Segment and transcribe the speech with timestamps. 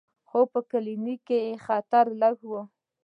[0.29, 2.51] خو په کلینیک کې خطر لږ و.